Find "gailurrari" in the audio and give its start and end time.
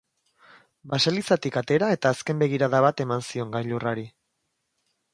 3.59-4.11